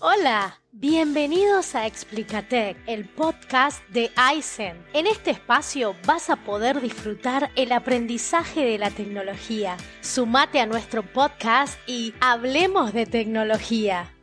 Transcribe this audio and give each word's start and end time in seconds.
Hola, 0.00 0.60
bienvenidos 0.70 1.74
a 1.74 1.88
Explicatec, 1.88 2.76
el 2.86 3.08
podcast 3.08 3.82
de 3.88 4.12
Aizen. 4.14 4.80
En 4.92 5.08
este 5.08 5.32
espacio 5.32 5.96
vas 6.06 6.30
a 6.30 6.36
poder 6.36 6.80
disfrutar 6.80 7.50
el 7.56 7.72
aprendizaje 7.72 8.64
de 8.64 8.78
la 8.78 8.92
tecnología. 8.92 9.76
Sumate 10.00 10.60
a 10.60 10.66
nuestro 10.66 11.02
podcast 11.02 11.76
y 11.88 12.14
hablemos 12.20 12.92
de 12.92 13.06
tecnología. 13.06 14.14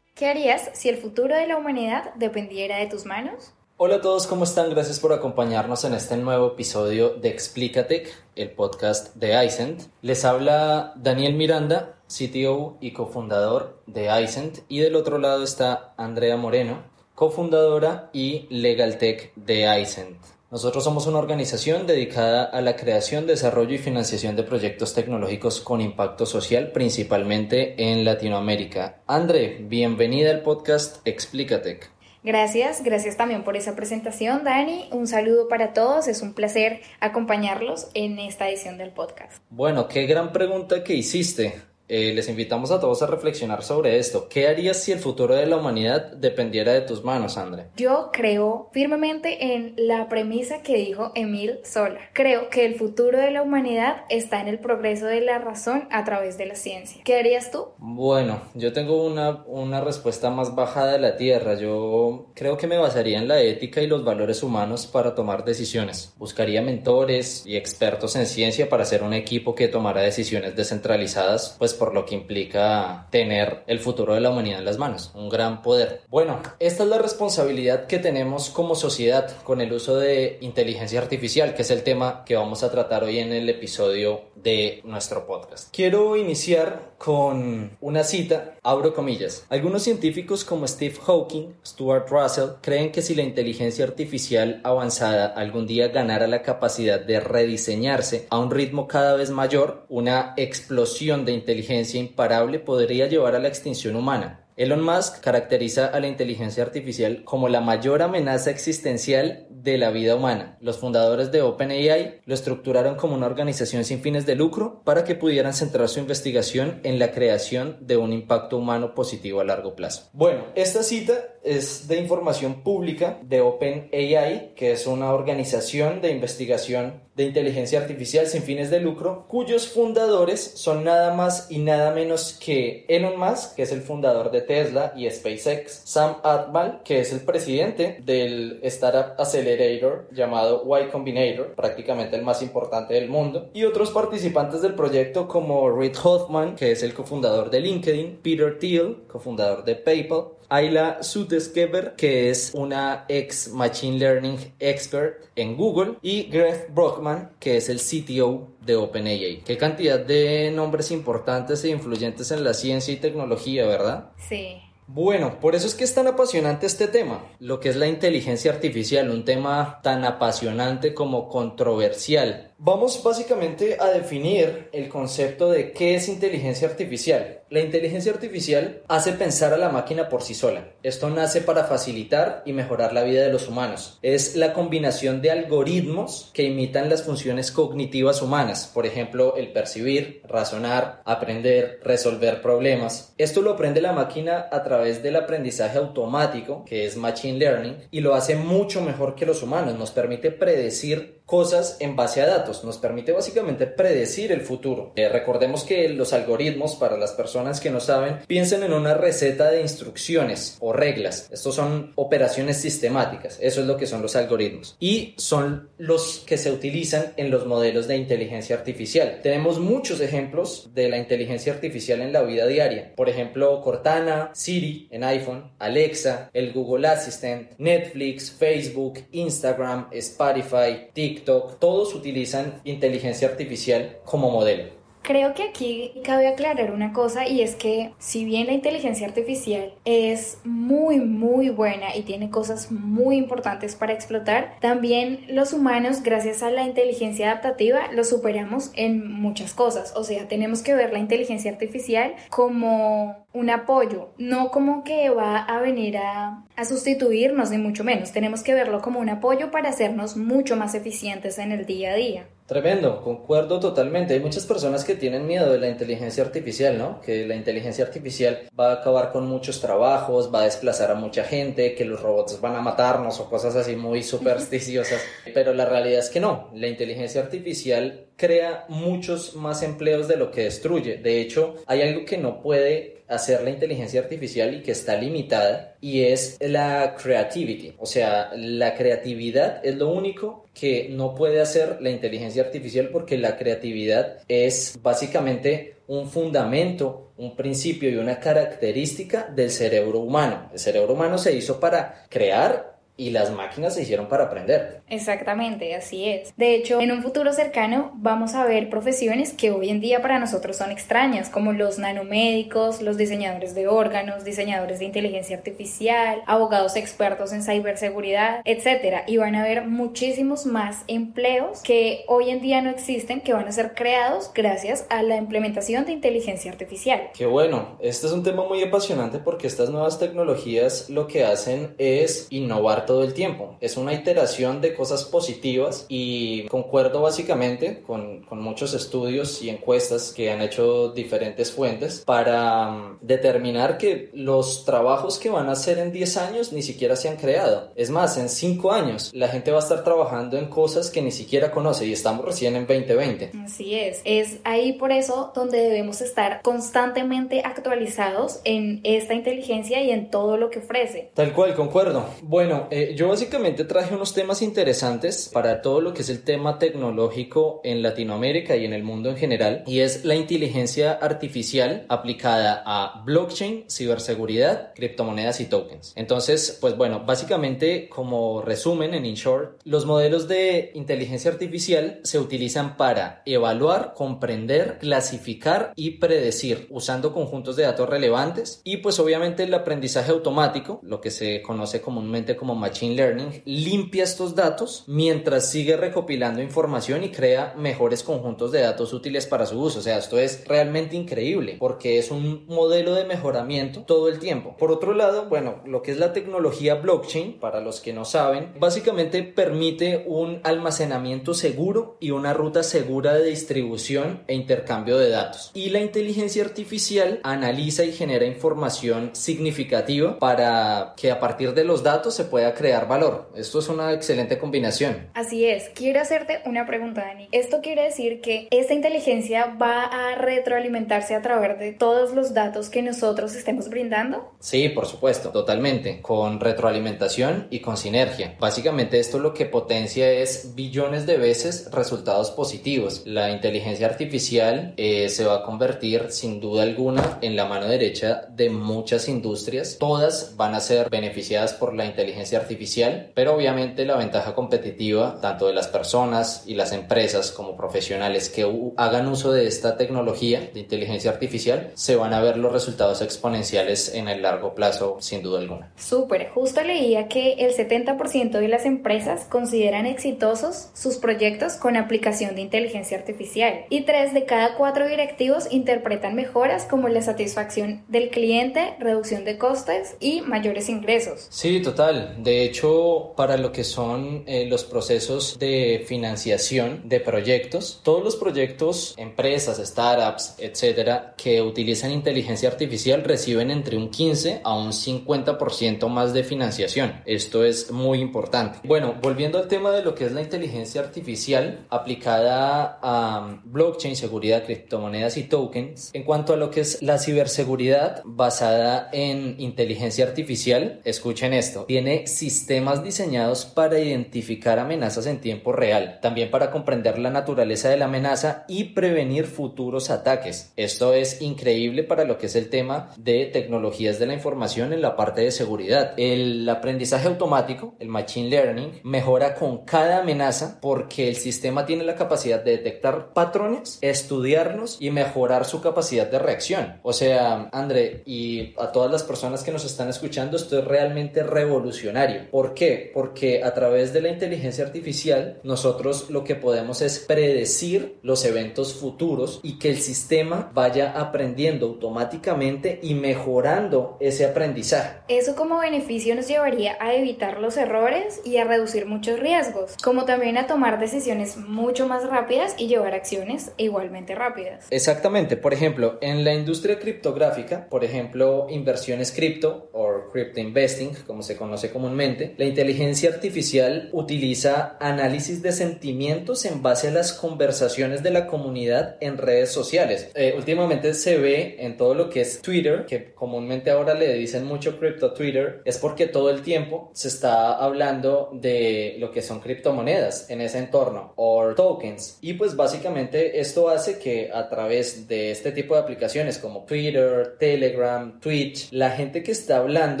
¿Qué 0.15 0.27
harías 0.27 0.69
si 0.73 0.89
el 0.89 0.97
futuro 0.97 1.33
de 1.33 1.47
la 1.47 1.55
humanidad 1.55 2.13
dependiera 2.15 2.75
de 2.79 2.87
tus 2.87 3.05
manos? 3.05 3.53
Hola 3.77 3.95
a 3.95 4.01
todos, 4.01 4.27
¿cómo 4.27 4.43
están? 4.43 4.69
Gracias 4.69 4.99
por 4.99 5.13
acompañarnos 5.13 5.85
en 5.85 5.93
este 5.93 6.17
nuevo 6.17 6.47
episodio 6.47 7.15
de 7.15 7.29
Explicatec, 7.29 8.13
el 8.35 8.51
podcast 8.51 9.15
de 9.15 9.35
Aicent. 9.35 9.83
Les 10.01 10.25
habla 10.25 10.93
Daniel 10.97 11.35
Miranda, 11.35 12.00
CTO 12.11 12.77
y 12.81 12.91
cofundador 12.91 13.81
de 13.87 14.09
Aicent, 14.09 14.59
y 14.67 14.79
del 14.79 14.95
otro 14.95 15.17
lado 15.17 15.43
está 15.43 15.93
Andrea 15.97 16.35
Moreno, 16.35 16.83
cofundadora 17.15 18.09
y 18.11 18.47
LegalTech 18.49 19.33
de 19.35 19.67
Aicent. 19.67 20.17
Nosotros 20.51 20.83
somos 20.83 21.07
una 21.07 21.19
organización 21.19 21.87
dedicada 21.87 22.43
a 22.43 22.59
la 22.59 22.75
creación, 22.75 23.25
desarrollo 23.25 23.73
y 23.73 23.77
financiación 23.77 24.35
de 24.35 24.43
proyectos 24.43 24.93
tecnológicos 24.93 25.61
con 25.61 25.79
impacto 25.79 26.25
social, 26.25 26.73
principalmente 26.73 27.89
en 27.89 28.03
Latinoamérica. 28.03 29.01
André, 29.07 29.59
bienvenida 29.61 30.31
al 30.31 30.41
podcast 30.41 30.97
Explicatec. 31.07 31.89
Gracias, 32.23 32.83
gracias 32.83 33.15
también 33.15 33.45
por 33.45 33.55
esa 33.55 33.77
presentación, 33.77 34.43
Dani. 34.43 34.89
Un 34.91 35.07
saludo 35.07 35.47
para 35.47 35.71
todos, 35.71 36.09
es 36.09 36.21
un 36.21 36.33
placer 36.33 36.81
acompañarlos 36.99 37.87
en 37.93 38.19
esta 38.19 38.49
edición 38.49 38.77
del 38.77 38.91
podcast. 38.91 39.41
Bueno, 39.49 39.87
qué 39.87 40.05
gran 40.05 40.33
pregunta 40.33 40.83
que 40.83 40.93
hiciste. 40.93 41.70
Eh, 41.93 42.13
les 42.13 42.29
invitamos 42.29 42.71
a 42.71 42.79
todos 42.79 43.01
a 43.01 43.07
reflexionar 43.07 43.63
sobre 43.63 43.99
esto. 43.99 44.29
¿Qué 44.29 44.47
harías 44.47 44.81
si 44.81 44.93
el 44.93 44.99
futuro 44.99 45.35
de 45.35 45.45
la 45.45 45.57
humanidad 45.57 46.13
dependiera 46.13 46.71
de 46.71 46.79
tus 46.79 47.03
manos, 47.03 47.37
André? 47.37 47.65
Yo 47.75 48.11
creo 48.13 48.69
firmemente 48.71 49.53
en 49.53 49.73
la 49.75 50.07
premisa 50.07 50.61
que 50.61 50.77
dijo 50.77 51.11
Emil 51.15 51.59
Sola. 51.65 51.99
Creo 52.13 52.47
que 52.47 52.65
el 52.65 52.75
futuro 52.75 53.17
de 53.17 53.31
la 53.31 53.41
humanidad 53.41 54.05
está 54.07 54.39
en 54.39 54.47
el 54.47 54.59
progreso 54.59 55.05
de 55.05 55.19
la 55.19 55.39
razón 55.39 55.89
a 55.91 56.05
través 56.05 56.37
de 56.37 56.45
la 56.45 56.55
ciencia. 56.55 57.01
¿Qué 57.03 57.19
harías 57.19 57.51
tú? 57.51 57.65
Bueno, 57.77 58.41
yo 58.53 58.71
tengo 58.71 59.05
una, 59.05 59.43
una 59.45 59.81
respuesta 59.81 60.29
más 60.29 60.55
bajada 60.55 60.93
de 60.93 60.99
la 60.99 61.17
tierra. 61.17 61.55
Yo 61.55 62.27
creo 62.35 62.55
que 62.55 62.67
me 62.67 62.77
basaría 62.77 63.17
en 63.17 63.27
la 63.27 63.41
ética 63.41 63.81
y 63.81 63.87
los 63.87 64.05
valores 64.05 64.43
humanos 64.43 64.87
para 64.87 65.13
tomar 65.13 65.43
decisiones. 65.43 66.13
Buscaría 66.17 66.61
mentores 66.61 67.45
y 67.45 67.57
expertos 67.57 68.15
en 68.15 68.27
ciencia 68.27 68.69
para 68.69 68.83
hacer 68.83 69.03
un 69.03 69.13
equipo 69.13 69.55
que 69.55 69.67
tomara 69.67 69.99
decisiones 69.99 70.55
descentralizadas, 70.55 71.57
pues 71.59 71.80
por 71.81 71.95
lo 71.95 72.05
que 72.05 72.13
implica 72.13 73.07
tener 73.09 73.63
el 73.65 73.79
futuro 73.79 74.13
de 74.13 74.21
la 74.21 74.29
humanidad 74.29 74.59
en 74.59 74.65
las 74.65 74.77
manos, 74.77 75.11
un 75.15 75.29
gran 75.29 75.63
poder. 75.63 76.01
Bueno, 76.09 76.39
esta 76.59 76.83
es 76.83 76.89
la 76.89 76.99
responsabilidad 76.99 77.87
que 77.87 77.97
tenemos 77.97 78.51
como 78.51 78.75
sociedad 78.75 79.31
con 79.41 79.61
el 79.61 79.73
uso 79.73 79.95
de 79.95 80.37
inteligencia 80.41 81.01
artificial, 81.01 81.55
que 81.55 81.63
es 81.63 81.71
el 81.71 81.81
tema 81.81 82.23
que 82.23 82.35
vamos 82.35 82.61
a 82.61 82.69
tratar 82.69 83.03
hoy 83.03 83.17
en 83.17 83.33
el 83.33 83.49
episodio 83.49 84.25
de 84.35 84.81
nuestro 84.83 85.25
podcast. 85.25 85.73
Quiero 85.75 86.15
iniciar 86.15 86.91
con 86.99 87.75
una 87.81 88.03
cita, 88.03 88.53
abro 88.63 88.93
comillas. 88.93 89.45
Algunos 89.49 89.83
científicos 89.83 90.45
como 90.45 90.67
Steve 90.67 90.95
Hawking, 91.05 91.53
Stuart 91.65 92.09
Russell, 92.09 92.49
creen 92.61 92.91
que 92.91 93.01
si 93.01 93.15
la 93.15 93.23
inteligencia 93.23 93.85
artificial 93.85 94.61
avanzada 94.63 95.27
algún 95.27 95.65
día 95.65 95.87
ganara 95.87 96.27
la 96.27 96.43
capacidad 96.43 96.99
de 96.99 97.19
rediseñarse 97.19 98.27
a 98.29 98.37
un 98.37 98.51
ritmo 98.51 98.87
cada 98.87 99.15
vez 99.15 99.31
mayor, 99.31 99.85
una 99.89 100.33
explosión 100.37 101.25
de 101.25 101.31
inteligencia 101.31 101.99
imparable 101.99 102.59
podría 102.59 103.07
llevar 103.07 103.35
a 103.35 103.39
la 103.39 103.47
extinción 103.47 103.95
humana. 103.95 104.40
Elon 104.57 104.83
Musk 104.83 105.21
caracteriza 105.21 105.87
a 105.87 105.99
la 105.99 106.07
inteligencia 106.07 106.63
artificial 106.63 107.23
como 107.23 107.49
la 107.49 107.61
mayor 107.61 108.01
amenaza 108.01 108.51
existencial 108.51 109.47
de 109.49 109.77
la 109.77 109.91
vida 109.91 110.15
humana. 110.15 110.57
Los 110.59 110.77
fundadores 110.77 111.31
de 111.31 111.41
OpenAI 111.41 112.21
lo 112.25 112.33
estructuraron 112.33 112.95
como 112.95 113.15
una 113.15 113.27
organización 113.27 113.83
sin 113.83 114.01
fines 114.01 114.25
de 114.25 114.35
lucro 114.35 114.81
para 114.83 115.03
que 115.03 115.15
pudieran 115.15 115.53
centrar 115.53 115.87
su 115.87 115.99
investigación 115.99 116.79
en 116.83 116.99
la 116.99 117.11
creación 117.11 117.77
de 117.81 117.97
un 117.97 118.13
impacto 118.13 118.57
humano 118.57 118.95
positivo 118.95 119.39
a 119.39 119.45
largo 119.45 119.75
plazo. 119.75 120.09
Bueno, 120.13 120.45
esta 120.55 120.83
cita 120.83 121.13
es 121.43 121.87
de 121.87 121.97
información 121.97 122.61
pública 122.63 123.19
de 123.23 123.41
OpenAI, 123.41 124.53
que 124.55 124.71
es 124.71 124.87
una 124.87 125.13
organización 125.13 126.01
de 126.01 126.11
investigación 126.11 127.01
de 127.15 127.23
inteligencia 127.25 127.79
artificial 127.79 128.27
sin 128.27 128.41
fines 128.43 128.69
de 128.69 128.79
lucro, 128.79 129.25
cuyos 129.27 129.67
fundadores 129.67 130.39
son 130.55 130.83
nada 130.83 131.13
más 131.13 131.47
y 131.49 131.59
nada 131.59 131.91
menos 131.91 132.33
que 132.33 132.85
Elon 132.87 133.19
Musk, 133.19 133.55
que 133.55 133.63
es 133.63 133.71
el 133.71 133.81
fundador 133.81 134.31
de 134.31 134.40
Tesla 134.41 134.93
y 134.95 135.09
SpaceX, 135.09 135.81
Sam 135.85 136.17
Altman, 136.23 136.81
que 136.83 136.99
es 136.99 137.13
el 137.13 137.21
presidente 137.21 137.99
del 138.03 138.59
Startup 138.63 139.19
Accelerator 139.19 140.07
llamado 140.11 140.63
Y 140.65 140.89
Combinator, 140.89 141.53
prácticamente 141.53 142.15
el 142.15 142.23
más 142.23 142.41
importante 142.41 142.93
del 142.93 143.09
mundo, 143.09 143.49
y 143.53 143.63
otros 143.63 143.91
participantes 143.91 144.61
del 144.61 144.75
proyecto 144.75 145.27
como 145.27 145.69
Reid 145.69 145.95
Hoffman, 146.03 146.55
que 146.55 146.71
es 146.71 146.83
el 146.83 146.93
cofundador 146.93 147.49
de 147.49 147.59
LinkedIn, 147.59 148.19
Peter 148.21 148.57
Thiel, 148.59 149.03
cofundador 149.07 149.63
de 149.63 149.75
PayPal, 149.75 150.25
Ayla 150.51 151.01
Suteskever, 151.01 151.93
que 151.95 152.29
es 152.29 152.51
una 152.53 153.05
ex 153.07 153.47
Machine 153.53 153.97
Learning 153.97 154.37
expert 154.59 155.23
en 155.37 155.55
Google, 155.55 155.93
y 156.01 156.23
Greg 156.23 156.67
Brockman, 156.73 157.31
que 157.39 157.55
es 157.55 157.69
el 157.69 157.79
CTO 157.79 158.49
de 158.59 158.75
OpenAI. 158.75 159.43
Qué 159.45 159.57
cantidad 159.57 159.97
de 159.97 160.51
nombres 160.53 160.91
importantes 160.91 161.63
e 161.63 161.69
influyentes 161.69 162.31
en 162.31 162.43
la 162.43 162.53
ciencia 162.53 162.93
y 162.93 162.97
tecnología, 162.97 163.65
¿verdad? 163.65 164.11
Sí. 164.27 164.57
Bueno, 164.87 165.39
por 165.39 165.55
eso 165.55 165.67
es 165.67 165.73
que 165.73 165.85
es 165.85 165.93
tan 165.93 166.07
apasionante 166.07 166.65
este 166.65 166.89
tema, 166.89 167.23
lo 167.39 167.61
que 167.61 167.69
es 167.69 167.77
la 167.77 167.87
inteligencia 167.87 168.51
artificial, 168.51 169.09
un 169.09 169.23
tema 169.23 169.79
tan 169.83 170.03
apasionante 170.03 170.93
como 170.93 171.29
controversial. 171.29 172.50
Vamos 172.63 173.01
básicamente 173.03 173.77
a 173.79 173.87
definir 173.87 174.69
el 174.71 174.87
concepto 174.87 175.49
de 175.49 175.71
qué 175.71 175.95
es 175.95 176.07
inteligencia 176.07 176.67
artificial. 176.67 177.39
La 177.49 177.59
inteligencia 177.59 178.11
artificial 178.11 178.83
hace 178.87 179.13
pensar 179.13 179.51
a 179.51 179.57
la 179.57 179.69
máquina 179.69 180.09
por 180.09 180.21
sí 180.21 180.35
sola. 180.35 180.67
Esto 180.83 181.09
nace 181.09 181.41
para 181.41 181.63
facilitar 181.63 182.43
y 182.45 182.53
mejorar 182.53 182.93
la 182.93 183.01
vida 183.01 183.23
de 183.23 183.33
los 183.33 183.47
humanos. 183.47 183.97
Es 184.03 184.35
la 184.35 184.53
combinación 184.53 185.23
de 185.23 185.31
algoritmos 185.31 186.29
que 186.35 186.43
imitan 186.43 186.87
las 186.87 187.01
funciones 187.01 187.51
cognitivas 187.51 188.21
humanas, 188.21 188.69
por 188.71 188.85
ejemplo, 188.85 189.37
el 189.37 189.51
percibir, 189.51 190.21
razonar, 190.27 191.01
aprender, 191.03 191.79
resolver 191.83 192.43
problemas. 192.43 193.15
Esto 193.17 193.41
lo 193.41 193.53
aprende 193.53 193.81
la 193.81 193.93
máquina 193.93 194.49
a 194.51 194.61
través 194.61 195.01
del 195.01 195.15
aprendizaje 195.15 195.79
automático, 195.79 196.63
que 196.63 196.85
es 196.85 196.95
Machine 196.95 197.39
Learning, 197.39 197.87
y 197.89 198.01
lo 198.01 198.13
hace 198.13 198.35
mucho 198.35 198.81
mejor 198.81 199.15
que 199.15 199.25
los 199.25 199.41
humanos. 199.41 199.79
Nos 199.79 199.89
permite 199.89 200.29
predecir 200.29 201.20
cosas 201.31 201.77
en 201.79 201.95
base 201.95 202.21
a 202.21 202.27
datos. 202.27 202.65
Nos 202.65 202.77
permite 202.77 203.13
básicamente 203.13 203.65
predecir 203.65 204.33
el 204.33 204.41
futuro. 204.41 204.91
Eh, 204.97 205.07
recordemos 205.07 205.63
que 205.63 205.87
los 205.87 206.11
algoritmos, 206.11 206.75
para 206.75 206.97
las 206.97 207.13
personas 207.13 207.61
que 207.61 207.69
no 207.69 207.79
saben, 207.79 208.17
piensen 208.27 208.63
en 208.63 208.73
una 208.73 208.95
receta 208.95 209.49
de 209.49 209.61
instrucciones 209.61 210.57
o 210.59 210.73
reglas. 210.73 211.29
Estos 211.31 211.55
son 211.55 211.93
operaciones 211.95 212.57
sistemáticas. 212.57 213.37
Eso 213.41 213.61
es 213.61 213.67
lo 213.67 213.77
que 213.77 213.87
son 213.87 214.01
los 214.01 214.17
algoritmos. 214.17 214.75
Y 214.81 215.13
son 215.15 215.69
los 215.77 216.21
que 216.27 216.37
se 216.37 216.51
utilizan 216.51 217.13
en 217.15 217.31
los 217.31 217.45
modelos 217.45 217.87
de 217.87 217.95
inteligencia 217.95 218.57
artificial. 218.57 219.21
Tenemos 219.23 219.57
muchos 219.57 220.01
ejemplos 220.01 220.71
de 220.73 220.89
la 220.89 220.97
inteligencia 220.97 221.53
artificial 221.53 222.01
en 222.01 222.11
la 222.11 222.23
vida 222.23 222.45
diaria. 222.45 222.93
Por 222.97 223.07
ejemplo, 223.07 223.61
Cortana, 223.61 224.31
Siri 224.33 224.89
en 224.91 225.05
iPhone, 225.05 225.53
Alexa, 225.59 226.29
el 226.33 226.51
Google 226.51 226.89
Assistant, 226.89 227.51
Netflix, 227.57 228.31
Facebook, 228.31 228.99
Instagram, 229.13 229.87
Spotify, 229.93 230.89
TikTok 230.91 231.20
todos 231.23 231.95
utilizan 231.95 232.61
inteligencia 232.63 233.27
artificial 233.27 233.97
como 234.05 234.29
modelo. 234.29 234.80
Creo 235.03 235.33
que 235.33 235.43
aquí 235.43 235.93
cabe 236.03 236.27
aclarar 236.27 236.71
una 236.71 236.93
cosa 236.93 237.27
y 237.27 237.41
es 237.41 237.55
que 237.55 237.93
si 237.97 238.23
bien 238.23 238.47
la 238.47 238.53
inteligencia 238.53 239.07
artificial 239.07 239.73
es 239.83 240.37
muy 240.43 240.99
muy 240.99 241.49
buena 241.49 241.95
y 241.95 242.03
tiene 242.03 242.29
cosas 242.29 242.71
muy 242.71 243.17
importantes 243.17 243.75
para 243.75 243.93
explotar, 243.93 244.55
también 244.61 245.25
los 245.27 245.53
humanos 245.53 246.03
gracias 246.03 246.43
a 246.43 246.51
la 246.51 246.63
inteligencia 246.63 247.31
adaptativa 247.31 247.91
lo 247.91 248.03
superamos 248.03 248.71
en 248.75 249.11
muchas 249.11 249.53
cosas. 249.53 249.93
O 249.95 250.03
sea, 250.03 250.27
tenemos 250.27 250.61
que 250.61 250.75
ver 250.75 250.93
la 250.93 250.99
inteligencia 250.99 251.51
artificial 251.51 252.13
como 252.29 253.25
un 253.33 253.49
apoyo, 253.49 254.09
no 254.17 254.51
como 254.51 254.83
que 254.83 255.09
va 255.09 255.37
a 255.37 255.59
venir 255.61 255.97
a, 255.97 256.43
a, 256.55 256.65
sustituirnos, 256.65 257.49
ni 257.49 257.57
mucho 257.57 257.83
menos. 257.83 258.11
Tenemos 258.11 258.43
que 258.43 258.53
verlo 258.53 258.81
como 258.81 258.99
un 258.99 259.09
apoyo 259.09 259.51
para 259.51 259.69
hacernos 259.69 260.17
mucho 260.17 260.57
más 260.57 260.75
eficientes 260.75 261.37
en 261.37 261.51
el 261.51 261.65
día 261.65 261.91
a 261.91 261.95
día. 261.95 262.27
Tremendo, 262.51 263.01
concuerdo 263.01 263.61
totalmente. 263.61 264.13
Hay 264.13 264.19
muchas 264.19 264.45
personas 264.45 264.83
que 264.83 264.95
tienen 264.95 265.25
miedo 265.25 265.49
de 265.53 265.57
la 265.57 265.69
inteligencia 265.69 266.21
artificial, 266.21 266.77
¿no? 266.77 266.99
Que 266.99 267.25
la 267.25 267.37
inteligencia 267.37 267.85
artificial 267.85 268.49
va 268.59 268.71
a 268.71 268.73
acabar 268.73 269.13
con 269.13 269.25
muchos 269.25 269.61
trabajos, 269.61 270.35
va 270.35 270.41
a 270.41 270.43
desplazar 270.43 270.91
a 270.91 270.95
mucha 270.95 271.23
gente, 271.23 271.75
que 271.75 271.85
los 271.85 272.01
robots 272.01 272.41
van 272.41 272.57
a 272.57 272.61
matarnos 272.61 273.21
o 273.21 273.29
cosas 273.29 273.55
así 273.55 273.77
muy 273.77 274.03
supersticiosas. 274.03 275.01
Pero 275.33 275.53
la 275.53 275.63
realidad 275.63 275.99
es 275.99 276.09
que 276.09 276.19
no. 276.19 276.49
La 276.53 276.67
inteligencia 276.67 277.21
artificial 277.21 278.07
crea 278.21 278.65
muchos 278.69 279.35
más 279.35 279.63
empleos 279.63 280.07
de 280.07 280.15
lo 280.15 280.29
que 280.29 280.43
destruye. 280.43 280.97
De 280.97 281.19
hecho, 281.19 281.55
hay 281.65 281.81
algo 281.81 282.05
que 282.05 282.19
no 282.19 282.39
puede 282.39 283.01
hacer 283.07 283.41
la 283.43 283.49
inteligencia 283.49 283.99
artificial 283.99 284.53
y 284.53 284.61
que 284.61 284.71
está 284.71 284.95
limitada 284.95 285.75
y 285.81 286.03
es 286.03 286.37
la 286.39 286.95
creativity. 286.95 287.73
O 287.79 287.87
sea, 287.87 288.29
la 288.35 288.75
creatividad 288.75 289.65
es 289.65 289.75
lo 289.75 289.89
único 289.89 290.45
que 290.53 290.87
no 290.91 291.15
puede 291.15 291.41
hacer 291.41 291.79
la 291.81 291.89
inteligencia 291.89 292.43
artificial 292.43 292.89
porque 292.89 293.17
la 293.17 293.37
creatividad 293.37 294.19
es 294.27 294.77
básicamente 294.81 295.77
un 295.87 296.07
fundamento, 296.07 297.11
un 297.17 297.35
principio 297.35 297.89
y 297.89 297.95
una 297.95 298.19
característica 298.19 299.27
del 299.35 299.49
cerebro 299.49 299.99
humano. 299.99 300.49
El 300.53 300.59
cerebro 300.59 300.93
humano 300.93 301.17
se 301.17 301.35
hizo 301.35 301.59
para 301.59 302.05
crear 302.07 302.70
y 303.01 303.09
las 303.09 303.31
máquinas 303.31 303.73
se 303.73 303.81
hicieron 303.81 304.07
para 304.07 304.25
aprender. 304.25 304.83
Exactamente, 304.87 305.73
así 305.73 306.07
es. 306.07 306.37
De 306.37 306.53
hecho, 306.53 306.79
en 306.79 306.91
un 306.91 307.01
futuro 307.01 307.33
cercano 307.33 307.93
vamos 307.95 308.35
a 308.35 308.45
ver 308.45 308.69
profesiones 308.69 309.33
que 309.33 309.49
hoy 309.49 309.71
en 309.71 309.81
día 309.81 310.03
para 310.03 310.19
nosotros 310.19 310.57
son 310.57 310.69
extrañas, 310.69 311.27
como 311.27 311.51
los 311.51 311.79
nanomédicos, 311.79 312.79
los 312.79 312.97
diseñadores 312.97 313.55
de 313.55 313.67
órganos, 313.67 314.23
diseñadores 314.23 314.77
de 314.77 314.85
inteligencia 314.85 315.35
artificial, 315.35 316.21
abogados 316.27 316.75
expertos 316.75 317.33
en 317.33 317.41
ciberseguridad, 317.41 318.41
etc. 318.45 318.97
Y 319.07 319.17
van 319.17 319.33
a 319.33 319.41
haber 319.41 319.65
muchísimos 319.65 320.45
más 320.45 320.83
empleos 320.87 321.63
que 321.63 322.03
hoy 322.07 322.29
en 322.29 322.39
día 322.39 322.61
no 322.61 322.69
existen, 322.69 323.21
que 323.21 323.33
van 323.33 323.47
a 323.47 323.51
ser 323.51 323.73
creados 323.73 324.29
gracias 324.35 324.85
a 324.89 325.01
la 325.01 325.15
implementación 325.15 325.85
de 325.85 325.93
inteligencia 325.93 326.51
artificial. 326.51 327.09
Qué 327.15 327.25
bueno, 327.25 327.79
este 327.79 328.05
es 328.05 328.13
un 328.13 328.21
tema 328.21 328.47
muy 328.47 328.61
apasionante 328.61 329.17
porque 329.17 329.47
estas 329.47 329.71
nuevas 329.71 329.97
tecnologías 329.97 330.87
lo 330.87 331.07
que 331.07 331.25
hacen 331.25 331.73
es 331.79 332.27
innovar 332.29 332.90
todo 332.91 333.05
el 333.05 333.13
tiempo. 333.13 333.55
Es 333.61 333.77
una 333.77 333.93
iteración 333.93 334.59
de 334.59 334.73
cosas 334.73 335.05
positivas 335.05 335.85
y 335.87 336.45
concuerdo 336.47 337.01
básicamente 337.01 337.81
con, 337.87 338.23
con 338.23 338.41
muchos 338.41 338.73
estudios 338.73 339.41
y 339.41 339.49
encuestas 339.49 340.11
que 340.11 340.29
han 340.29 340.41
hecho 340.41 340.89
diferentes 340.89 341.53
fuentes 341.53 342.03
para 342.05 342.69
um, 342.69 342.97
determinar 342.99 343.77
que 343.77 344.09
los 344.13 344.65
trabajos 344.65 345.19
que 345.19 345.29
van 345.29 345.47
a 345.47 345.53
hacer 345.53 345.79
en 345.79 345.93
10 345.93 346.17
años 346.17 346.51
ni 346.51 346.61
siquiera 346.61 346.97
se 346.97 347.07
han 347.07 347.15
creado. 347.15 347.71
Es 347.77 347.89
más, 347.89 348.17
en 348.17 348.27
5 348.27 348.73
años 348.73 349.11
la 349.13 349.29
gente 349.29 349.51
va 349.51 349.59
a 349.59 349.63
estar 349.63 349.85
trabajando 349.85 350.37
en 350.37 350.47
cosas 350.47 350.89
que 350.89 351.01
ni 351.01 351.11
siquiera 351.11 351.49
conoce 351.51 351.85
y 351.85 351.93
estamos 351.93 352.25
recién 352.25 352.57
en 352.57 352.67
2020. 352.67 353.31
Así 353.45 353.73
es. 353.73 354.01
Es 354.03 354.39
ahí 354.43 354.73
por 354.73 354.91
eso 354.91 355.31
donde 355.33 355.59
debemos 355.59 356.01
estar 356.01 356.41
constantemente 356.41 357.41
actualizados 357.45 358.41
en 358.43 358.81
esta 358.83 359.13
inteligencia 359.13 359.81
y 359.81 359.91
en 359.91 360.09
todo 360.09 360.35
lo 360.35 360.49
que 360.49 360.59
ofrece. 360.59 361.11
Tal 361.13 361.31
cual, 361.31 361.55
concuerdo. 361.55 362.03
Bueno, 362.21 362.67
eh, 362.69 362.80
yo 362.95 363.07
básicamente 363.07 363.65
traje 363.65 363.95
unos 363.95 364.13
temas 364.13 364.41
interesantes 364.41 365.29
para 365.31 365.61
todo 365.61 365.81
lo 365.81 365.93
que 365.93 366.01
es 366.01 366.09
el 366.09 366.23
tema 366.23 366.59
tecnológico 366.59 367.61
en 367.63 367.81
Latinoamérica 367.81 368.55
y 368.55 368.65
en 368.65 368.73
el 368.73 368.83
mundo 368.83 369.09
en 369.09 369.17
general, 369.17 369.63
y 369.67 369.79
es 369.79 370.05
la 370.05 370.15
inteligencia 370.15 370.93
artificial 370.93 371.85
aplicada 371.89 372.63
a 372.65 373.01
blockchain, 373.05 373.65
ciberseguridad, 373.69 374.73
criptomonedas 374.73 375.39
y 375.41 375.45
tokens. 375.45 375.93
Entonces, 375.95 376.57
pues 376.59 376.77
bueno, 376.77 377.03
básicamente 377.05 377.89
como 377.89 378.41
resumen 378.41 378.93
en 378.93 379.05
InShort, 379.05 379.61
los 379.63 379.85
modelos 379.85 380.27
de 380.27 380.71
inteligencia 380.75 381.31
artificial 381.31 381.99
se 382.03 382.19
utilizan 382.19 382.77
para 382.77 383.21
evaluar, 383.25 383.93
comprender, 383.95 384.77
clasificar 384.79 385.73
y 385.75 385.91
predecir 385.91 386.67
usando 386.69 387.13
conjuntos 387.13 387.55
de 387.55 387.63
datos 387.63 387.89
relevantes 387.89 388.61
y 388.63 388.77
pues 388.77 388.99
obviamente 388.99 389.43
el 389.43 389.53
aprendizaje 389.53 390.11
automático, 390.11 390.79
lo 390.83 391.01
que 391.01 391.11
se 391.11 391.41
conoce 391.41 391.81
comúnmente 391.81 392.35
como 392.35 392.55
Machine 392.61 392.95
Learning 392.95 393.41
limpia 393.45 394.05
estos 394.05 394.35
datos 394.35 394.85
mientras 394.87 395.49
sigue 395.49 395.75
recopilando 395.75 396.41
información 396.41 397.03
y 397.03 397.11
crea 397.11 397.53
mejores 397.57 398.03
conjuntos 398.03 398.51
de 398.51 398.61
datos 398.61 398.93
útiles 398.93 399.25
para 399.25 399.45
su 399.45 399.59
uso. 399.59 399.79
O 399.79 399.81
sea, 399.81 399.97
esto 399.97 400.17
es 400.17 400.47
realmente 400.47 400.95
increíble 400.95 401.57
porque 401.59 401.97
es 401.97 402.11
un 402.11 402.45
modelo 402.47 402.93
de 402.93 403.05
mejoramiento 403.05 403.81
todo 403.81 404.07
el 404.07 404.19
tiempo. 404.19 404.55
Por 404.57 404.71
otro 404.71 404.93
lado, 404.93 405.27
bueno, 405.27 405.61
lo 405.65 405.81
que 405.81 405.91
es 405.91 405.97
la 405.97 406.13
tecnología 406.13 406.75
blockchain, 406.75 407.39
para 407.39 407.59
los 407.59 407.81
que 407.81 407.93
no 407.93 408.05
saben, 408.05 408.53
básicamente 408.59 409.23
permite 409.23 410.05
un 410.07 410.39
almacenamiento 410.43 411.33
seguro 411.33 411.97
y 411.99 412.11
una 412.11 412.33
ruta 412.33 412.63
segura 412.63 413.13
de 413.13 413.25
distribución 413.25 414.23
e 414.27 414.35
intercambio 414.35 414.97
de 414.97 415.09
datos. 415.09 415.51
Y 415.53 415.69
la 415.69 415.79
inteligencia 415.79 416.43
artificial 416.43 417.19
analiza 417.23 417.83
y 417.83 417.91
genera 417.91 418.25
información 418.25 419.11
significativa 419.13 420.19
para 420.19 420.93
que 420.95 421.11
a 421.11 421.19
partir 421.19 421.53
de 421.53 421.63
los 421.63 421.83
datos 421.83 422.13
se 422.13 422.25
pueda 422.25 422.50
crear 422.53 422.87
valor. 422.87 423.31
Esto 423.35 423.59
es 423.59 423.69
una 423.69 423.93
excelente 423.93 424.37
combinación. 424.37 425.09
Así 425.13 425.45
es. 425.45 425.69
Quiero 425.75 426.01
hacerte 426.01 426.41
una 426.45 426.65
pregunta, 426.65 427.01
Dani. 427.01 427.27
¿Esto 427.31 427.61
quiere 427.61 427.83
decir 427.83 428.21
que 428.21 428.47
esta 428.51 428.73
inteligencia 428.73 429.57
va 429.61 429.83
a 429.83 430.15
retroalimentarse 430.15 431.15
a 431.15 431.21
través 431.21 431.41
de 431.59 431.71
todos 431.71 432.13
los 432.13 432.33
datos 432.33 432.69
que 432.69 432.81
nosotros 432.81 433.35
estemos 433.35 433.69
brindando? 433.69 434.33
Sí, 434.39 434.69
por 434.69 434.85
supuesto, 434.85 435.29
totalmente. 435.29 436.01
Con 436.01 436.39
retroalimentación 436.39 437.47
y 437.49 437.59
con 437.59 437.77
sinergia. 437.77 438.35
Básicamente 438.39 438.99
esto 438.99 439.19
lo 439.19 439.33
que 439.33 439.45
potencia 439.45 440.11
es 440.11 440.55
billones 440.55 441.05
de 441.05 441.17
veces 441.17 441.69
resultados 441.71 442.31
positivos. 442.31 443.03
La 443.05 443.31
inteligencia 443.31 443.87
artificial 443.87 444.73
eh, 444.77 445.09
se 445.09 445.25
va 445.25 445.37
a 445.37 445.43
convertir 445.43 446.11
sin 446.11 446.39
duda 446.39 446.63
alguna 446.63 447.19
en 447.21 447.35
la 447.35 447.45
mano 447.45 447.67
derecha 447.67 448.25
de 448.29 448.49
muchas 448.49 449.07
industrias. 449.07 449.77
Todas 449.79 450.35
van 450.35 450.55
a 450.55 450.59
ser 450.59 450.89
beneficiadas 450.89 451.53
por 451.53 451.73
la 451.73 451.85
inteligencia 451.85 452.40
artificial, 452.41 453.11
pero 453.13 453.35
obviamente 453.35 453.85
la 453.85 453.97
ventaja 453.97 454.35
competitiva 454.35 455.19
tanto 455.21 455.47
de 455.47 455.53
las 455.53 455.67
personas 455.67 456.43
y 456.45 456.55
las 456.55 456.71
empresas 456.71 457.31
como 457.31 457.55
profesionales 457.55 458.29
que 458.29 458.45
hagan 458.77 459.07
uso 459.07 459.31
de 459.31 459.47
esta 459.47 459.77
tecnología 459.77 460.49
de 460.53 460.59
inteligencia 460.59 461.11
artificial 461.11 461.71
se 461.75 461.95
van 461.95 462.13
a 462.13 462.21
ver 462.21 462.37
los 462.37 462.51
resultados 462.51 463.01
exponenciales 463.01 463.93
en 463.93 464.07
el 464.07 464.21
largo 464.21 464.55
plazo 464.55 464.97
sin 464.99 465.21
duda 465.21 465.39
alguna. 465.39 465.71
Súper, 465.77 466.29
justo 466.29 466.61
leía 466.63 467.07
que 467.07 467.33
el 467.33 467.53
70% 467.55 468.31
de 468.31 468.47
las 468.47 468.65
empresas 468.65 469.25
consideran 469.25 469.85
exitosos 469.85 470.69
sus 470.73 470.97
proyectos 470.97 471.53
con 471.53 471.77
aplicación 471.77 472.35
de 472.35 472.41
inteligencia 472.41 472.97
artificial 472.97 473.65
y 473.69 473.81
3 473.81 474.13
de 474.13 474.25
cada 474.25 474.55
4 474.55 474.87
directivos 474.87 475.47
interpretan 475.51 476.15
mejoras 476.15 476.65
como 476.65 476.87
la 476.87 477.01
satisfacción 477.01 477.83
del 477.87 478.09
cliente, 478.09 478.75
reducción 478.79 479.25
de 479.25 479.37
costes 479.37 479.95
y 479.99 480.21
mayores 480.21 480.69
ingresos. 480.69 481.27
Sí, 481.29 481.61
total. 481.61 482.23
De 482.23 482.30
hecho, 482.31 483.13
para 483.15 483.37
lo 483.37 483.51
que 483.51 483.63
son 483.63 484.23
eh, 484.27 484.45
los 484.47 484.63
procesos 484.63 485.37
de 485.39 485.83
financiación 485.87 486.81
de 486.85 486.99
proyectos, 486.99 487.81
todos 487.83 488.03
los 488.03 488.15
proyectos, 488.15 488.93
empresas, 488.97 489.57
startups, 489.63 490.35
etcétera, 490.37 491.13
que 491.17 491.41
utilizan 491.41 491.91
inteligencia 491.91 492.49
artificial 492.49 493.03
reciben 493.03 493.51
entre 493.51 493.77
un 493.77 493.89
15 493.89 494.41
a 494.43 494.55
un 494.55 494.71
50% 494.71 495.87
más 495.87 496.13
de 496.13 496.23
financiación. 496.23 497.01
Esto 497.05 497.43
es 497.43 497.71
muy 497.71 497.99
importante. 497.99 498.59
Bueno, 498.63 498.95
volviendo 499.01 499.37
al 499.37 499.47
tema 499.47 499.71
de 499.71 499.83
lo 499.83 499.95
que 499.95 500.05
es 500.05 500.11
la 500.11 500.21
inteligencia 500.21 500.81
artificial 500.81 501.65
aplicada 501.69 502.79
a 502.81 503.25
um, 503.25 503.41
blockchain, 503.51 503.95
seguridad, 503.95 504.43
criptomonedas 504.45 505.17
y 505.17 505.23
tokens, 505.23 505.91
en 505.93 506.03
cuanto 506.03 506.33
a 506.33 506.37
lo 506.37 506.51
que 506.51 506.61
es 506.61 506.81
la 506.81 506.97
ciberseguridad 506.97 508.01
basada 508.05 508.89
en 508.91 509.35
inteligencia 509.39 510.05
artificial, 510.05 510.81
escuchen 510.83 511.33
esto, 511.33 511.65
tiene 511.65 512.07
sistemas 512.21 512.83
diseñados 512.83 513.45
para 513.45 513.79
identificar 513.79 514.59
amenazas 514.59 515.07
en 515.07 515.21
tiempo 515.21 515.53
real, 515.53 515.97
también 516.03 516.29
para 516.29 516.51
comprender 516.51 516.99
la 516.99 517.09
naturaleza 517.09 517.67
de 517.67 517.77
la 517.77 517.85
amenaza 517.85 518.45
y 518.47 518.75
prevenir 518.75 519.25
futuros 519.25 519.89
ataques. 519.89 520.53
Esto 520.55 520.93
es 520.93 521.19
increíble 521.23 521.83
para 521.83 522.03
lo 522.03 522.19
que 522.19 522.27
es 522.27 522.35
el 522.35 522.51
tema 522.51 522.91
de 522.95 523.25
tecnologías 523.25 523.97
de 523.97 524.05
la 524.05 524.13
información 524.13 524.71
en 524.71 524.83
la 524.83 524.95
parte 524.95 525.21
de 525.21 525.31
seguridad. 525.31 525.95
El 525.97 526.47
aprendizaje 526.47 527.07
automático, 527.07 527.73
el 527.79 527.87
machine 527.87 528.29
learning, 528.29 528.81
mejora 528.83 529.33
con 529.33 529.65
cada 529.65 530.01
amenaza 530.01 530.59
porque 530.61 531.07
el 531.07 531.15
sistema 531.15 531.65
tiene 531.65 531.83
la 531.83 531.95
capacidad 531.95 532.43
de 532.43 532.51
detectar 532.51 533.13
patrones, 533.13 533.79
estudiarlos 533.81 534.77
y 534.79 534.91
mejorar 534.91 535.45
su 535.45 535.59
capacidad 535.59 536.05
de 536.05 536.19
reacción. 536.19 536.79
O 536.83 536.93
sea, 536.93 537.49
André, 537.51 538.03
y 538.05 538.53
a 538.59 538.71
todas 538.71 538.91
las 538.91 539.01
personas 539.01 539.41
que 539.41 539.51
nos 539.51 539.65
están 539.65 539.89
escuchando, 539.89 540.37
esto 540.37 540.59
es 540.59 540.65
realmente 540.65 541.23
revolucionario. 541.23 542.10
¿Por 542.31 542.53
qué? 542.53 542.91
Porque 542.93 543.43
a 543.43 543.53
través 543.53 543.93
de 543.93 544.01
la 544.01 544.09
inteligencia 544.09 544.65
artificial, 544.65 545.39
nosotros 545.43 546.09
lo 546.09 546.23
que 546.23 546.35
podemos 546.35 546.81
es 546.81 546.99
predecir 546.99 547.99
los 548.01 548.25
eventos 548.25 548.73
futuros 548.73 549.39
y 549.43 549.59
que 549.59 549.69
el 549.69 549.77
sistema 549.77 550.51
vaya 550.53 550.91
aprendiendo 550.91 551.67
automáticamente 551.67 552.79
y 552.81 552.93
mejorando 552.93 553.97
ese 553.99 554.25
aprendizaje. 554.25 554.99
Eso 555.07 555.35
como 555.35 555.59
beneficio 555.59 556.15
nos 556.15 556.27
llevaría 556.27 556.77
a 556.79 556.93
evitar 556.93 557.39
los 557.39 557.57
errores 557.57 558.21
y 558.25 558.37
a 558.37 558.43
reducir 558.43 558.85
muchos 558.85 559.19
riesgos, 559.19 559.75
como 559.83 560.05
también 560.05 560.37
a 560.37 560.47
tomar 560.47 560.79
decisiones 560.79 561.37
mucho 561.37 561.87
más 561.87 562.07
rápidas 562.07 562.55
y 562.57 562.67
llevar 562.67 562.93
acciones 562.93 563.51
igualmente 563.57 564.15
rápidas. 564.15 564.67
Exactamente, 564.69 565.37
por 565.37 565.53
ejemplo, 565.53 565.97
en 566.01 566.23
la 566.23 566.33
industria 566.33 566.79
criptográfica, 566.79 567.67
por 567.69 567.83
ejemplo, 567.83 568.47
inversiones 568.49 569.11
cripto 569.11 569.69
o 569.73 569.90
crypto 570.11 570.39
investing, 570.39 570.91
como 571.07 571.23
se 571.23 571.37
conoce 571.37 571.71
comúnmente, 571.71 572.35
la 572.37 572.45
inteligencia 572.45 573.09
artificial 573.09 573.89
utiliza 573.91 574.77
análisis 574.79 575.41
de 575.41 575.51
sentimientos 575.51 576.45
en 576.45 576.61
base 576.61 576.89
a 576.89 576.91
las 576.91 577.13
conversaciones 577.13 578.03
de 578.03 578.11
la 578.11 578.27
comunidad 578.27 578.97
en 579.01 579.17
redes 579.17 579.51
sociales. 579.51 580.11
Eh, 580.15 580.33
últimamente 580.35 580.93
se 580.93 581.17
ve 581.17 581.57
en 581.59 581.77
todo 581.77 581.93
lo 581.93 582.09
que 582.09 582.21
es 582.21 582.41
Twitter, 582.41 582.85
que 582.85 583.13
comúnmente 583.13 583.71
ahora 583.71 583.93
le 583.93 584.13
dicen 584.13 584.45
mucho 584.45 584.77
crypto 584.79 585.13
Twitter, 585.13 585.61
es 585.65 585.77
porque 585.77 586.07
todo 586.07 586.29
el 586.29 586.41
tiempo 586.41 586.91
se 586.93 587.07
está 587.07 587.53
hablando 587.53 588.29
de 588.33 588.95
lo 588.99 589.11
que 589.11 589.21
son 589.21 589.39
criptomonedas 589.39 590.29
en 590.29 590.41
ese 590.41 590.59
entorno 590.59 591.13
o 591.15 591.53
tokens. 591.55 592.17
Y 592.21 592.33
pues 592.33 592.55
básicamente 592.55 593.39
esto 593.39 593.69
hace 593.69 593.99
que 593.99 594.31
a 594.33 594.49
través 594.49 595.07
de 595.07 595.31
este 595.31 595.51
tipo 595.51 595.75
de 595.75 595.81
aplicaciones 595.81 596.37
como 596.37 596.65
Twitter, 596.65 597.35
Telegram, 597.39 598.19
Twitch, 598.19 598.71
la 598.71 598.91
gente 598.91 599.23
que 599.23 599.31
está 599.31 599.57
hablando 599.57 600.00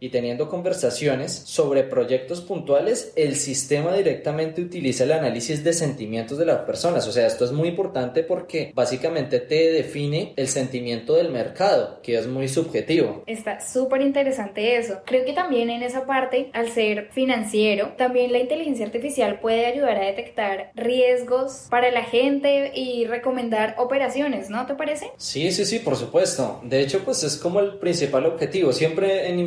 y 0.00 0.10
teniendo 0.10 0.48
conversaciones 0.48 1.32
sobre 1.32 1.84
proyectos 1.84 2.40
puntuales, 2.40 3.12
el 3.16 3.36
sistema 3.36 3.94
directamente 3.94 4.62
utiliza 4.62 5.04
el 5.04 5.12
análisis 5.12 5.64
de 5.64 5.72
sentimientos 5.72 6.38
de 6.38 6.46
las 6.46 6.60
personas. 6.60 7.06
O 7.06 7.12
sea, 7.12 7.26
esto 7.26 7.44
es 7.44 7.52
muy 7.52 7.68
importante 7.68 8.22
porque 8.22 8.72
básicamente 8.74 9.40
te 9.40 9.72
define 9.72 10.32
el 10.36 10.48
sentimiento 10.48 11.14
del 11.14 11.30
mercado, 11.30 12.00
que 12.02 12.16
es 12.16 12.26
muy 12.26 12.48
subjetivo. 12.48 13.22
Está 13.26 13.60
súper 13.60 14.02
interesante 14.02 14.76
eso. 14.76 15.00
Creo 15.04 15.24
que 15.24 15.32
también 15.32 15.70
en 15.70 15.82
esa 15.82 16.06
parte, 16.06 16.50
al 16.52 16.70
ser 16.70 17.08
financiero, 17.12 17.94
también 17.96 18.32
la 18.32 18.38
inteligencia 18.38 18.86
artificial 18.86 19.40
puede 19.40 19.66
ayudar 19.66 19.96
a 19.96 20.06
detectar 20.06 20.70
riesgos 20.74 21.66
para 21.70 21.90
la 21.90 22.04
gente 22.04 22.72
y 22.74 23.06
recomendar 23.06 23.74
operaciones, 23.78 24.50
¿no 24.50 24.66
te 24.66 24.74
parece? 24.74 25.10
Sí, 25.16 25.52
sí, 25.52 25.64
sí, 25.64 25.78
por 25.78 25.96
supuesto. 25.96 26.60
De 26.64 26.80
hecho, 26.80 27.04
pues 27.04 27.22
es 27.24 27.36
como 27.36 27.60
el 27.60 27.78
principal 27.78 28.26
objetivo. 28.26 28.72
Siempre 28.72 29.28
en 29.28 29.38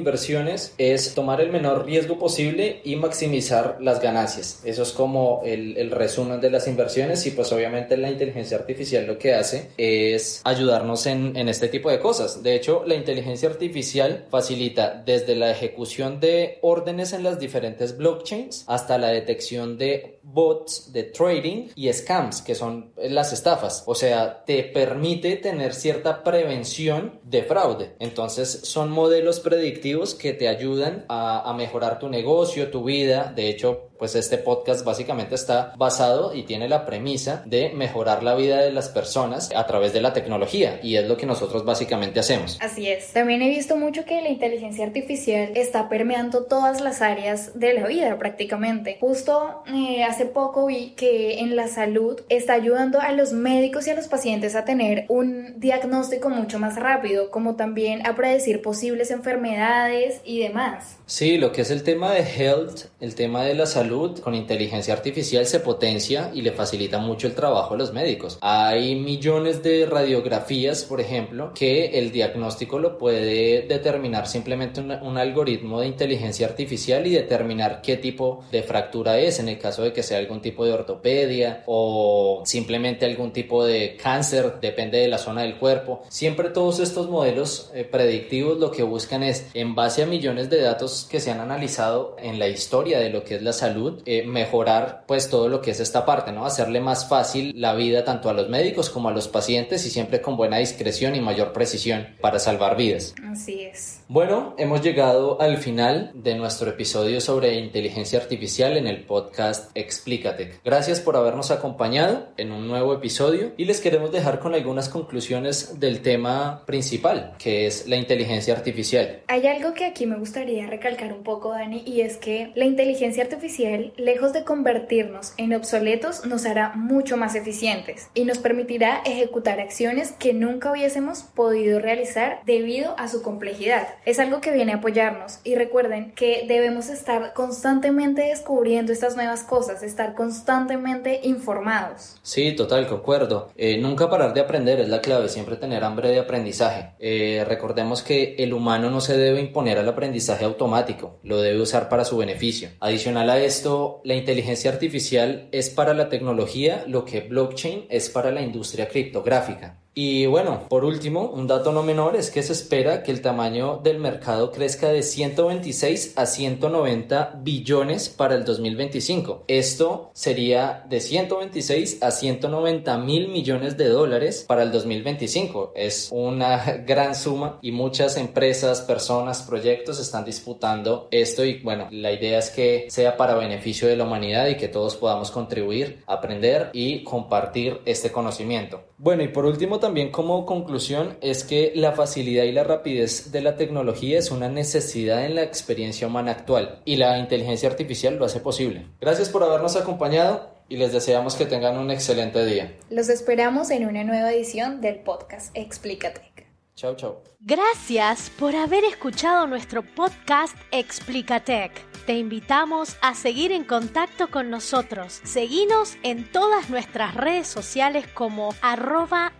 es 0.77 1.13
tomar 1.13 1.41
el 1.41 1.51
menor 1.51 1.85
riesgo 1.85 2.17
posible 2.19 2.81
y 2.83 2.95
maximizar 2.95 3.77
las 3.81 4.01
ganancias. 4.01 4.61
Eso 4.63 4.83
es 4.83 4.91
como 4.91 5.41
el, 5.45 5.91
resumen 5.91 6.39
de 6.39 6.49
las 6.49 6.67
inversiones 6.67 7.25
y 7.25 7.31
pues 7.31 7.51
obviamente 7.51 7.97
la 7.97 8.09
inteligencia 8.09 8.57
artificial 8.57 9.05
lo 9.05 9.17
que 9.17 9.33
hace 9.33 9.71
es 9.77 10.41
ayudarnos 10.43 11.05
en 11.05 11.49
este 11.49 11.67
tipo 11.67 11.89
de 11.89 11.99
cosas. 11.99 12.43
De 12.43 12.55
hecho, 12.55 12.83
la 12.85 12.95
inteligencia 12.95 13.49
artificial 13.49 14.25
facilita 14.29 15.03
desde 15.05 15.35
la 15.35 15.51
ejecución 15.51 16.19
de 16.19 16.59
órdenes 16.61 17.13
en 17.13 17.23
las 17.23 17.39
diferentes 17.39 17.97
blockchains 17.97 18.65
hasta 18.67 18.97
la 18.97 19.09
detección 19.09 19.77
de 19.77 20.19
bots 20.23 20.91
de 20.93 21.03
trading 21.03 21.69
y 21.75 21.91
scams, 21.91 22.41
que 22.41 22.55
son 22.55 22.93
las 22.97 23.33
estafas. 23.33 23.83
O 23.85 23.95
sea, 23.95 24.43
te 24.45 24.63
permite 24.63 25.35
tener 25.37 25.73
cierta 25.73 26.23
prevención 26.23 27.19
de 27.23 27.43
fraude. 27.43 27.95
Entonces, 27.99 28.61
son 28.63 28.91
modelos 28.91 29.39
predictivos 29.39 30.15
que 30.15 30.33
te 30.33 30.47
ayudan 30.47 31.05
a, 31.09 31.49
a 31.49 31.53
mejorar 31.53 31.99
tu 31.99 32.09
negocio, 32.09 32.71
tu 32.71 32.83
vida. 32.83 33.31
De 33.35 33.49
hecho, 33.49 33.90
pues 34.01 34.15
este 34.15 34.39
podcast 34.39 34.83
básicamente 34.83 35.35
está 35.35 35.73
basado 35.77 36.33
y 36.33 36.41
tiene 36.41 36.67
la 36.67 36.87
premisa 36.87 37.43
de 37.45 37.69
mejorar 37.69 38.23
la 38.23 38.33
vida 38.33 38.59
de 38.59 38.71
las 38.71 38.89
personas 38.89 39.51
a 39.55 39.67
través 39.67 39.93
de 39.93 40.01
la 40.01 40.11
tecnología 40.11 40.79
y 40.81 40.95
es 40.95 41.07
lo 41.07 41.17
que 41.17 41.27
nosotros 41.27 41.65
básicamente 41.65 42.19
hacemos. 42.19 42.57
Así 42.61 42.89
es. 42.89 43.13
También 43.13 43.43
he 43.43 43.49
visto 43.49 43.77
mucho 43.77 44.03
que 44.03 44.19
la 44.23 44.29
inteligencia 44.29 44.87
artificial 44.87 45.51
está 45.55 45.87
permeando 45.87 46.45
todas 46.45 46.81
las 46.81 47.03
áreas 47.03 47.59
de 47.59 47.75
la 47.75 47.85
vida 47.85 48.17
prácticamente. 48.17 48.97
Justo 48.99 49.61
eh, 49.71 50.03
hace 50.03 50.25
poco 50.25 50.65
vi 50.65 50.95
que 50.95 51.37
en 51.37 51.55
la 51.55 51.67
salud 51.67 52.21
está 52.27 52.53
ayudando 52.53 52.99
a 52.99 53.11
los 53.11 53.33
médicos 53.33 53.85
y 53.85 53.91
a 53.91 53.93
los 53.93 54.07
pacientes 54.07 54.55
a 54.55 54.65
tener 54.65 55.05
un 55.09 55.59
diagnóstico 55.59 56.31
mucho 56.31 56.57
más 56.57 56.75
rápido, 56.75 57.29
como 57.29 57.55
también 57.55 58.03
a 58.07 58.15
predecir 58.15 58.63
posibles 58.63 59.11
enfermedades 59.11 60.21
y 60.25 60.39
demás. 60.39 60.97
Sí, 61.05 61.37
lo 61.37 61.51
que 61.51 61.61
es 61.61 61.69
el 61.69 61.83
tema 61.83 62.13
de 62.13 62.21
health, 62.21 62.85
el 62.99 63.13
tema 63.13 63.43
de 63.43 63.53
la 63.53 63.67
salud, 63.67 63.90
con 64.23 64.35
inteligencia 64.35 64.93
artificial 64.93 65.45
se 65.45 65.59
potencia 65.59 66.31
y 66.33 66.41
le 66.41 66.53
facilita 66.53 66.97
mucho 66.97 67.27
el 67.27 67.35
trabajo 67.35 67.73
a 67.73 67.77
los 67.77 67.91
médicos. 67.91 68.37
Hay 68.41 68.95
millones 68.95 69.61
de 69.63 69.85
radiografías, 69.85 70.85
por 70.85 71.01
ejemplo, 71.01 71.51
que 71.53 71.99
el 71.99 72.11
diagnóstico 72.11 72.79
lo 72.79 72.97
puede 72.97 73.63
determinar 73.63 74.27
simplemente 74.27 74.79
un, 74.79 75.17
algoritmo 75.17 75.81
de 75.81 75.87
inteligencia 75.87 76.47
artificial 76.47 77.05
y 77.05 77.11
determinar 77.11 77.81
qué 77.81 77.97
tipo 77.97 78.45
de 78.51 78.63
fractura 78.63 79.19
es, 79.19 79.39
en 79.39 79.49
el 79.49 79.59
caso 79.59 79.83
de 79.83 79.91
que 79.91 80.03
sea 80.03 80.17
algún 80.19 80.41
tipo 80.41 80.65
de 80.65 80.71
ortopedia 80.71 81.63
o 81.65 82.43
simplemente 82.45 83.05
algún 83.05 83.33
tipo 83.33 83.65
de 83.65 83.97
cáncer, 84.01 84.59
depende 84.61 84.99
de 84.99 85.09
la 85.09 85.17
zona 85.17 85.41
del 85.41 85.57
cuerpo. 85.57 86.01
Siempre 86.07 86.49
todos 86.49 86.79
estos 86.79 87.09
modelos 87.09 87.71
eh, 87.75 87.83
predictivos 87.83 88.57
lo 88.57 88.71
que 88.71 88.83
buscan 88.83 89.21
es, 89.21 89.47
en 89.53 89.75
base 89.75 90.03
a 90.03 90.05
millones 90.05 90.49
de 90.49 90.61
datos 90.61 91.07
que 91.09 91.19
se 91.19 91.29
han 91.29 91.41
analizado 91.41 92.15
en 92.19 92.39
la 92.39 92.47
historia 92.47 92.99
de 92.99 93.09
lo 93.09 93.23
que 93.23 93.35
es 93.35 93.41
la 93.41 93.53
salud, 93.53 93.80
eh, 94.05 94.23
mejorar 94.25 95.03
pues 95.07 95.29
todo 95.29 95.47
lo 95.49 95.61
que 95.61 95.71
es 95.71 95.79
esta 95.79 96.05
parte, 96.05 96.31
¿no? 96.31 96.45
Hacerle 96.45 96.79
más 96.81 97.07
fácil 97.07 97.53
la 97.55 97.73
vida 97.73 98.03
tanto 98.03 98.29
a 98.29 98.33
los 98.33 98.49
médicos 98.49 98.89
como 98.89 99.09
a 99.09 99.13
los 99.13 99.27
pacientes 99.27 99.85
y 99.85 99.89
siempre 99.89 100.21
con 100.21 100.37
buena 100.37 100.57
discreción 100.57 101.15
y 101.15 101.21
mayor 101.21 101.53
precisión 101.53 102.07
para 102.21 102.39
salvar 102.39 102.75
vidas. 102.77 103.13
Así 103.29 103.61
es. 103.61 104.01
Bueno, 104.07 104.55
hemos 104.57 104.81
llegado 104.81 105.39
al 105.41 105.57
final 105.57 106.11
de 106.13 106.35
nuestro 106.35 106.69
episodio 106.69 107.21
sobre 107.21 107.55
inteligencia 107.55 108.19
artificial 108.19 108.75
en 108.75 108.87
el 108.87 109.05
podcast 109.05 109.71
Explícate. 109.75 110.59
Gracias 110.65 110.99
por 110.99 111.15
habernos 111.15 111.49
acompañado 111.51 112.27
en 112.37 112.51
un 112.51 112.67
nuevo 112.67 112.93
episodio 112.93 113.53
y 113.55 113.65
les 113.65 113.79
queremos 113.79 114.11
dejar 114.11 114.39
con 114.39 114.53
algunas 114.53 114.89
conclusiones 114.89 115.79
del 115.79 116.01
tema 116.01 116.63
principal, 116.65 117.35
que 117.37 117.65
es 117.67 117.87
la 117.87 117.95
inteligencia 117.95 118.53
artificial. 118.53 119.21
Hay 119.27 119.47
algo 119.47 119.73
que 119.73 119.85
aquí 119.85 120.05
me 120.05 120.17
gustaría 120.17 120.67
recalcar 120.67 121.13
un 121.13 121.23
poco, 121.23 121.51
Dani, 121.51 121.83
y 121.85 122.01
es 122.01 122.17
que 122.17 122.51
la 122.55 122.65
inteligencia 122.65 123.23
artificial, 123.23 123.70
lejos 123.97 124.33
de 124.33 124.43
convertirnos 124.43 125.33
en 125.37 125.53
obsoletos, 125.53 126.25
nos 126.25 126.45
hará 126.45 126.73
mucho 126.75 127.17
más 127.17 127.35
eficientes 127.35 128.09
y 128.13 128.25
nos 128.25 128.37
permitirá 128.37 129.01
ejecutar 129.05 129.59
acciones 129.59 130.11
que 130.13 130.33
nunca 130.33 130.71
hubiésemos 130.71 131.23
podido 131.23 131.79
realizar 131.79 132.41
debido 132.45 132.95
a 132.97 133.07
su 133.07 133.21
complejidad 133.21 133.71
es 134.05 134.19
algo 134.19 134.41
que 134.41 134.51
viene 134.51 134.73
a 134.73 134.77
apoyarnos 134.77 135.39
y 135.43 135.55
recuerden 135.55 136.11
que 136.13 136.45
debemos 136.47 136.89
estar 136.89 137.33
constantemente 137.33 138.21
descubriendo 138.23 138.91
estas 138.91 139.15
nuevas 139.15 139.43
cosas, 139.43 139.83
estar 139.83 140.15
constantemente 140.15 141.21
informados. 141.23 142.19
Sí, 142.23 142.53
total, 142.55 142.87
concuerdo. 142.87 143.51
Eh, 143.55 143.77
nunca 143.77 144.09
parar 144.09 144.33
de 144.33 144.41
aprender 144.41 144.79
es 144.79 144.89
la 144.89 145.01
clave, 145.01 145.29
siempre 145.29 145.55
tener 145.55 145.83
hambre 145.83 146.09
de 146.09 146.19
aprendizaje. 146.19 146.91
Eh, 146.99 147.43
recordemos 147.47 148.01
que 148.01 148.35
el 148.37 148.53
humano 148.53 148.89
no 148.89 149.01
se 149.01 149.17
debe 149.17 149.39
imponer 149.41 149.77
al 149.77 149.89
aprendizaje 149.89 150.45
automático, 150.45 151.19
lo 151.23 151.41
debe 151.41 151.61
usar 151.61 151.89
para 151.89 152.05
su 152.05 152.17
beneficio. 152.17 152.69
Adicional 152.79 153.29
a 153.29 153.39
esto, 153.51 153.99
la 154.05 154.15
inteligencia 154.15 154.71
artificial 154.71 155.49
es 155.51 155.69
para 155.69 155.93
la 155.93 156.07
tecnología 156.07 156.85
lo 156.87 157.03
que 157.03 157.19
blockchain 157.19 157.85
es 157.89 158.09
para 158.09 158.31
la 158.31 158.41
industria 158.41 158.87
criptográfica. 158.87 159.80
Y 159.93 160.25
bueno, 160.25 160.67
por 160.69 160.85
último, 160.85 161.25
un 161.25 161.47
dato 161.47 161.73
no 161.73 161.83
menor 161.83 162.15
es 162.15 162.31
que 162.31 162.43
se 162.43 162.53
espera 162.53 163.03
que 163.03 163.11
el 163.11 163.21
tamaño 163.21 163.81
del 163.83 163.99
mercado 163.99 164.49
crezca 164.49 164.87
de 164.87 165.03
126 165.03 166.13
a 166.15 166.25
190 166.25 167.41
billones 167.43 168.07
para 168.07 168.35
el 168.35 168.45
2025. 168.45 169.43
Esto 169.49 170.09
sería 170.13 170.85
de 170.87 171.01
126 171.01 172.03
a 172.03 172.11
190 172.11 172.97
mil 172.99 173.27
millones 173.27 173.75
de 173.75 173.89
dólares 173.89 174.45
para 174.47 174.63
el 174.63 174.71
2025. 174.71 175.73
Es 175.75 176.07
una 176.13 176.57
gran 176.87 177.13
suma 177.13 177.59
y 177.61 177.73
muchas 177.73 178.15
empresas, 178.15 178.79
personas, 178.79 179.41
proyectos 179.41 179.99
están 179.99 180.23
disputando 180.23 181.09
esto 181.11 181.43
y 181.43 181.59
bueno, 181.63 181.89
la 181.91 182.13
idea 182.13 182.39
es 182.39 182.49
que 182.49 182.87
sea 182.89 183.17
para 183.17 183.35
beneficio 183.35 183.89
de 183.89 183.97
la 183.97 184.05
humanidad 184.05 184.47
y 184.47 184.55
que 184.55 184.69
todos 184.69 184.95
podamos 184.95 185.31
contribuir, 185.31 186.01
aprender 186.07 186.69
y 186.71 187.03
compartir 187.03 187.81
este 187.83 188.09
conocimiento. 188.09 188.85
Bueno, 188.97 189.23
y 189.23 189.29
por 189.29 189.45
último 189.45 189.79
también 189.81 190.11
como 190.11 190.45
conclusión 190.45 191.17
es 191.19 191.43
que 191.43 191.73
la 191.75 191.91
facilidad 191.91 192.45
y 192.45 192.53
la 192.53 192.63
rapidez 192.63 193.33
de 193.33 193.41
la 193.41 193.57
tecnología 193.57 194.17
es 194.17 194.31
una 194.31 194.47
necesidad 194.47 195.25
en 195.25 195.35
la 195.35 195.43
experiencia 195.43 196.07
humana 196.07 196.31
actual 196.31 196.81
y 196.85 196.95
la 196.95 197.17
inteligencia 197.17 197.67
artificial 197.67 198.15
lo 198.15 198.23
hace 198.23 198.39
posible. 198.39 198.87
Gracias 199.01 199.27
por 199.27 199.43
habernos 199.43 199.75
acompañado 199.75 200.49
y 200.69 200.77
les 200.77 200.93
deseamos 200.93 201.35
que 201.35 201.45
tengan 201.45 201.77
un 201.77 201.91
excelente 201.91 202.45
día. 202.45 202.77
Los 202.89 203.09
esperamos 203.09 203.69
en 203.71 203.85
una 203.85 204.05
nueva 204.05 204.31
edición 204.31 204.79
del 204.79 204.99
podcast 204.99 205.51
Explícate. 205.57 206.31
Chao, 206.75 206.95
chao. 206.95 207.21
Gracias 207.41 208.31
por 208.39 208.55
haber 208.55 208.85
escuchado 208.85 209.45
nuestro 209.47 209.83
podcast 209.83 210.55
Explicatec. 210.71 211.90
Te 212.11 212.17
invitamos 212.17 212.97
a 213.01 213.15
seguir 213.15 213.53
en 213.53 213.63
contacto 213.63 214.29
con 214.29 214.49
nosotros. 214.49 215.21
Seguinos 215.23 215.95
en 216.03 216.29
todas 216.29 216.69
nuestras 216.69 217.15
redes 217.15 217.47
sociales 217.47 218.05
como 218.13 218.53
arroba 218.61 219.31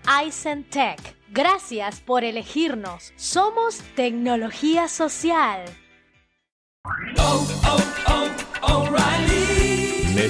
Gracias 1.32 2.00
por 2.00 2.24
elegirnos. 2.24 3.12
Somos 3.18 3.80
Tecnología 3.98 4.88
Social. 4.88 5.66
Oh, 7.18 7.46
oh, 7.68 7.78
oh, 8.08 8.11